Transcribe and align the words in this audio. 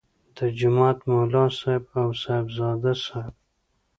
د 0.35 0.37
جومات 0.57 0.97
ملا 1.11 1.45
صاحب 1.59 1.83
او 2.01 2.07
صاحبزاده 2.23 2.91
صاحب. 3.05 3.33